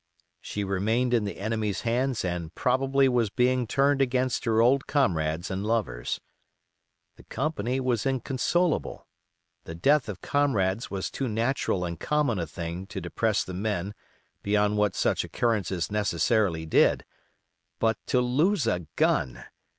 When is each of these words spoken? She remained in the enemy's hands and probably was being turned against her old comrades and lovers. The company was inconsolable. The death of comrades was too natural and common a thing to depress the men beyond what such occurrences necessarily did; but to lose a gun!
She 0.39 0.63
remained 0.63 1.13
in 1.13 1.25
the 1.25 1.37
enemy's 1.37 1.81
hands 1.81 2.25
and 2.25 2.55
probably 2.55 3.07
was 3.07 3.29
being 3.29 3.67
turned 3.67 4.01
against 4.01 4.45
her 4.45 4.59
old 4.59 4.87
comrades 4.87 5.51
and 5.51 5.63
lovers. 5.63 6.19
The 7.17 7.23
company 7.25 7.79
was 7.79 8.07
inconsolable. 8.07 9.05
The 9.65 9.75
death 9.75 10.09
of 10.09 10.19
comrades 10.23 10.89
was 10.89 11.11
too 11.11 11.27
natural 11.27 11.85
and 11.85 11.99
common 11.99 12.39
a 12.39 12.47
thing 12.47 12.87
to 12.87 12.99
depress 12.99 13.43
the 13.43 13.53
men 13.53 13.93
beyond 14.41 14.79
what 14.79 14.95
such 14.95 15.23
occurrences 15.23 15.91
necessarily 15.91 16.65
did; 16.65 17.05
but 17.77 17.99
to 18.07 18.21
lose 18.21 18.65
a 18.65 18.87
gun! 18.95 19.43